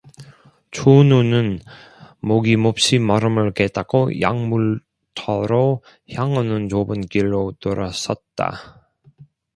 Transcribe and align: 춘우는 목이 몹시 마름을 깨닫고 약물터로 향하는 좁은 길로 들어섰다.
춘우는 0.71 1.59
목이 2.21 2.55
몹시 2.55 2.97
마름을 2.97 3.51
깨닫고 3.53 4.19
약물터로 4.19 5.83
향하는 6.15 6.69
좁은 6.69 7.01
길로 7.01 7.53
들어섰다. 7.61 8.87